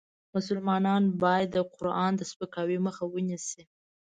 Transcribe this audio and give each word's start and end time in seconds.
مسلمان 0.35 1.03
باید 1.21 1.47
د 1.55 1.57
قرآن 1.75 2.11
د 2.17 2.21
سپکاوي 2.31 2.77
مخه 2.87 3.03
ونیسي. 3.07 3.63